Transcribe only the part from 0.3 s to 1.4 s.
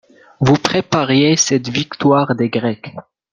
Vous prépariez